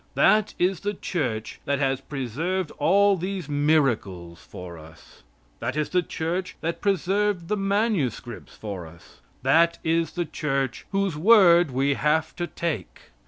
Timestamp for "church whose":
10.25-11.15